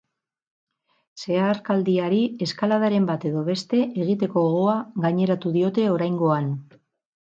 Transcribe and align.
Zeharkaldiari 1.23 2.23
eskaladaren 2.47 3.07
bat 3.13 3.29
edo 3.33 3.47
beste 3.53 3.85
egiteko 3.85 4.47
gogoa 4.51 4.83
gaineratu 5.09 5.57
diote 5.63 5.91
oraingoan. 5.97 6.55